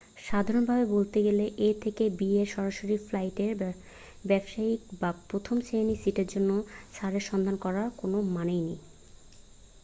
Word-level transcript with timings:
সাধারণভাবে 0.25 0.85
বলতে 0.95 1.17
গেলে 1.23 1.45
a 1.59 1.79
থেকে 1.83 2.03
b 2.11 2.29
এর 2.35 2.47
সরাসরি 2.53 2.95
ফ্লাইটে 3.05 3.47
ব্যবসায়ীক 4.29 4.81
বা 5.01 5.09
প্রথম 5.29 5.55
শ্রেণির 5.65 6.01
সিটের 6.03 6.27
জন্য 6.33 6.51
ছাড়ের 6.93 7.23
সন্ধান 7.29 7.55
করার 7.63 7.87
কোন 7.99 8.13
মানে 8.35 8.55
নেই 8.59 8.79